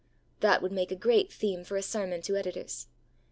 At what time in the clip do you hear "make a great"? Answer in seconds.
0.71-1.31